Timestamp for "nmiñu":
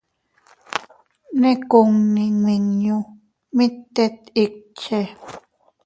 2.37-2.97